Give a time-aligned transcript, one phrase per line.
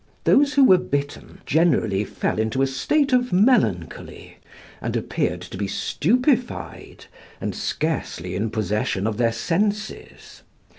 [0.23, 4.37] Those who were bitten, generally fell into a state of melancholy,
[4.81, 7.05] and appeared to be stupefied,
[7.39, 10.41] and scarcely in possession of their senses.